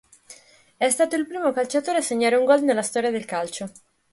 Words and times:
È 0.77 0.89
stato 0.89 1.15
il 1.15 1.27
primo 1.27 1.51
calciatore 1.51 1.99
a 1.99 2.01
segnare 2.01 2.35
un 2.35 2.43
gol 2.43 2.63
nella 2.63 2.81
storia 2.81 3.11
del 3.11 3.25
calcio. 3.25 3.69